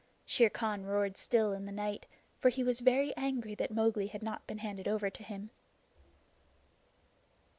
Shere 0.25 0.49
Khan 0.49 0.83
roared 0.83 1.15
still 1.15 1.53
in 1.53 1.67
the 1.67 1.71
night, 1.71 2.07
for 2.39 2.49
he 2.49 2.63
was 2.63 2.79
very 2.79 3.15
angry 3.15 3.53
that 3.53 3.69
Mowgli 3.69 4.07
had 4.07 4.23
not 4.23 4.47
been 4.47 4.57
handed 4.57 4.87
over 4.87 5.11
to 5.11 5.21
him. 5.23 5.51